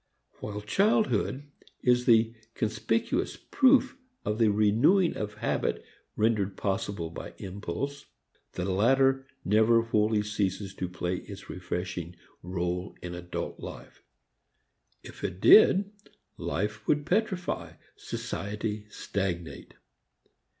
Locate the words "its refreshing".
11.17-12.15